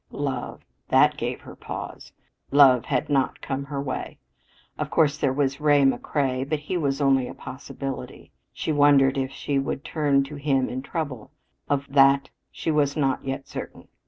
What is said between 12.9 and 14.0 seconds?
not yet certain.